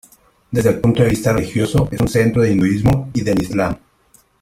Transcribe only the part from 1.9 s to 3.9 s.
es un centro de hinduismo y del islam.